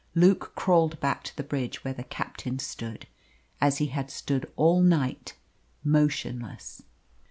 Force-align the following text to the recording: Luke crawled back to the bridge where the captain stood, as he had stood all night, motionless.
Luke 0.15 0.53
crawled 0.55 0.99
back 0.99 1.23
to 1.25 1.37
the 1.37 1.43
bridge 1.43 1.83
where 1.83 1.93
the 1.93 2.03
captain 2.03 2.57
stood, 2.57 3.05
as 3.61 3.77
he 3.77 3.85
had 3.85 4.09
stood 4.09 4.51
all 4.55 4.81
night, 4.81 5.35
motionless. 5.83 6.81